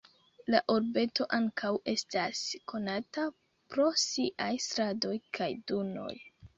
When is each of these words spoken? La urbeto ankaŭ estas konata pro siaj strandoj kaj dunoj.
La 0.53 0.61
urbeto 0.75 1.27
ankaŭ 1.37 1.71
estas 1.93 2.41
konata 2.75 3.29
pro 3.39 3.89
siaj 4.09 4.53
strandoj 4.69 5.17
kaj 5.41 5.55
dunoj. 5.73 6.15